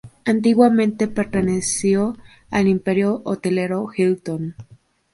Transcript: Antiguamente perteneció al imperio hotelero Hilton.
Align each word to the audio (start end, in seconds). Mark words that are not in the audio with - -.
Antiguamente 0.25 1.07
perteneció 1.07 2.17
al 2.49 2.67
imperio 2.67 3.21
hotelero 3.23 3.87
Hilton. 3.95 4.55